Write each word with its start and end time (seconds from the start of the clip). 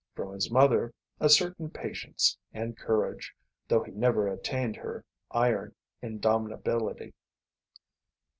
From 0.15 0.33
his 0.33 0.49
mother, 0.49 0.95
a 1.19 1.29
certain 1.29 1.69
patience 1.69 2.35
and 2.51 2.75
courage, 2.75 3.35
though 3.67 3.83
he 3.83 3.91
never 3.91 4.27
attained 4.27 4.75
her 4.77 5.05
iron 5.29 5.75
indomitability. 6.01 7.13